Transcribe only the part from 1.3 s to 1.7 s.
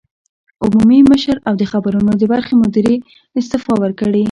او د